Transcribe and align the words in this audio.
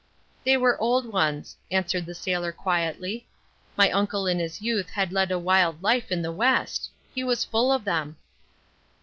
"They 0.45 0.57
were 0.57 0.81
old 0.81 1.05
ones," 1.13 1.55
answered 1.69 2.07
the 2.07 2.15
sailor 2.15 2.51
quietly. 2.51 3.27
"My 3.77 3.91
uncle 3.91 4.25
in 4.25 4.39
his 4.39 4.59
youth 4.59 4.89
had 4.89 5.13
led 5.13 5.29
a 5.29 5.37
wild 5.37 5.83
life 5.83 6.11
in 6.11 6.23
the 6.23 6.31
west; 6.31 6.89
he 7.13 7.23
was 7.23 7.45
full 7.45 7.71
of 7.71 7.83
them." 7.85 8.17